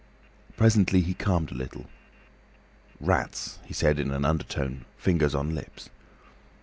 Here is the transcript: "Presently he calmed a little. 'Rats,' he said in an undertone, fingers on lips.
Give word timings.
"Presently 0.57 1.01
he 1.01 1.13
calmed 1.13 1.51
a 1.51 1.53
little. 1.53 1.85
'Rats,' 2.99 3.59
he 3.65 3.73
said 3.75 3.99
in 3.99 4.09
an 4.09 4.25
undertone, 4.25 4.85
fingers 4.97 5.35
on 5.35 5.53
lips. 5.53 5.89